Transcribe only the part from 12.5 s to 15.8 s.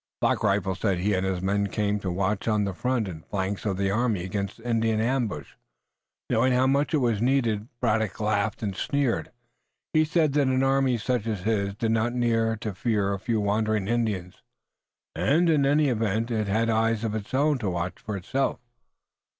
to fear a few wandering Indians, and, in